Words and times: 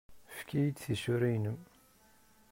Efk-iyi-d 0.31 0.77
tisura-nnem. 0.77 1.59